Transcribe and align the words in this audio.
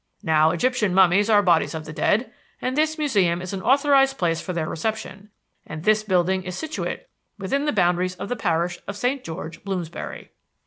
Now 0.23 0.49
Egyptian 0.49 0.95
mummies 0.95 1.29
are 1.29 1.43
bodies 1.43 1.75
of 1.75 1.85
the 1.85 1.93
dead, 1.93 2.33
and 2.59 2.75
this 2.75 2.97
Museum 2.97 3.39
is 3.39 3.53
an 3.53 3.61
authorized 3.61 4.17
place 4.17 4.41
for 4.41 4.51
their 4.51 4.67
reception; 4.67 5.29
and 5.63 5.83
this 5.83 6.01
building 6.01 6.41
is 6.41 6.57
situate 6.57 7.07
within 7.37 7.65
the 7.65 7.71
boundaries 7.71 8.15
of 8.15 8.27
the 8.27 8.35
parish 8.35 8.79
of 8.87 8.97
St. 8.97 9.23
George, 9.23 9.63
Bloomsbury. 9.63 10.31